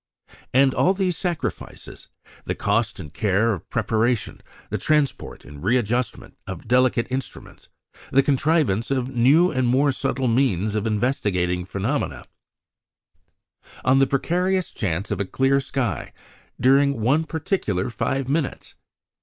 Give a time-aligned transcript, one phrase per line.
[0.51, 2.07] And all these sacrifices
[2.45, 7.67] the cost and care of preparation, the transport and readjustment of delicate instruments,
[8.11, 12.23] the contrivance of new and more subtle means of investigating phenomena
[13.85, 16.13] on the precarious chance of a clear sky
[16.59, 18.73] during one particular five minutes!